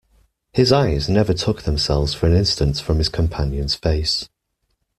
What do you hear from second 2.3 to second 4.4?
instant from his companion's face.